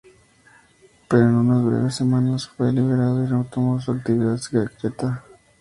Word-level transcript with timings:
Pero 1.07 1.25
en 1.27 1.35
unas 1.35 1.63
breves 1.63 1.93
semanas, 1.97 2.47
fue 2.47 2.73
liberado 2.73 3.23
y 3.23 3.27
retomó 3.27 3.79
su 3.79 3.91
actividad 3.91 4.37
secreta. 4.37 5.23